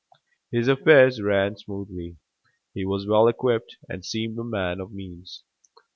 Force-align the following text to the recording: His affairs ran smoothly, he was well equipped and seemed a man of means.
His 0.51 0.67
affairs 0.67 1.21
ran 1.21 1.57
smoothly, 1.57 2.17
he 2.73 2.83
was 2.85 3.05
well 3.05 3.27
equipped 3.27 3.77
and 3.87 4.03
seemed 4.03 4.39
a 4.39 4.43
man 4.43 4.79
of 4.79 4.91
means. 4.91 5.43